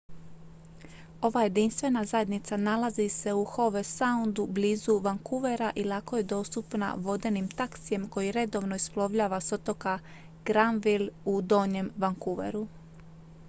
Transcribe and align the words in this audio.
ova 1.21 1.41
jedinstvena 1.43 2.05
zajednica 2.05 2.57
nalazi 2.57 3.09
se 3.15 3.33
u 3.33 3.43
howe 3.45 3.83
soundu 3.89 4.45
blizu 4.47 4.95
vancouvera 4.99 5.71
i 5.75 5.83
lako 5.83 6.17
je 6.17 6.23
dostupna 6.23 6.93
vodenim 6.97 7.47
taksijem 7.49 8.09
koji 8.09 8.31
redovno 8.31 8.75
isplovljava 8.75 9.41
s 9.41 9.51
otoka 9.51 9.99
granville 10.45 11.11
u 11.25 11.41
donjem 11.41 11.93
vancouveru 11.97 12.67